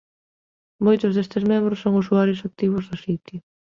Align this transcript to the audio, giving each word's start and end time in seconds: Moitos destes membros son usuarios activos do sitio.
Moitos 0.85 1.11
destes 1.13 1.43
membros 1.51 1.81
son 1.83 1.93
usuarios 2.03 2.43
activos 2.49 2.83
do 2.89 2.95
sitio. 3.05 3.39